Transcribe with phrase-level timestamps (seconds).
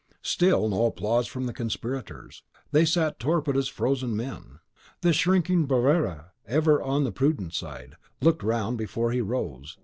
[0.23, 4.57] Still no applause from the conspirators; they sat torpid as frozen men.
[5.01, 9.77] The shrinking Barrere, ever on the prudent side, looked round before he rose.